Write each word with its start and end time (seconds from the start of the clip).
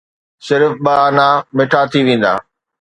صرف 0.47 0.71
ٻه 0.83 0.93
آنا 1.07 1.27
مٺا 1.55 1.81
ٿي 1.91 1.99
ويندا 2.07 2.33